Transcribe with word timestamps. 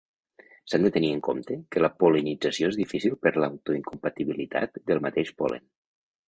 S'ha 0.71 0.77
de 0.85 0.89
tenir 0.93 1.09
en 1.15 1.19
compte 1.27 1.57
que 1.75 1.83
la 1.83 1.91
pol·linització 2.03 2.71
és 2.73 2.79
difícil 2.79 3.13
per 3.27 3.33
l'autoincompatibilitat 3.37 4.81
del 4.91 5.05
mateix 5.09 5.35
pol·len. 5.45 5.71